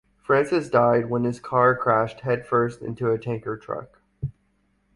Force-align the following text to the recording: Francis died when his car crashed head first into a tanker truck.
Francis 0.17 0.67
died 0.67 1.11
when 1.11 1.25
his 1.25 1.39
car 1.39 1.75
crashed 1.75 2.21
head 2.21 2.47
first 2.47 2.81
into 2.81 3.11
a 3.11 3.19
tanker 3.19 3.55
truck. 3.55 4.01